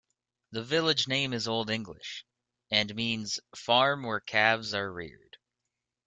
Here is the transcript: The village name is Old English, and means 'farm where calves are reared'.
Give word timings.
The 0.49 0.63
village 0.63 1.07
name 1.07 1.31
is 1.31 1.47
Old 1.47 1.69
English, 1.69 2.25
and 2.71 2.95
means 2.95 3.39
'farm 3.55 4.01
where 4.03 4.19
calves 4.19 4.73
are 4.73 4.91
reared'. 4.91 5.37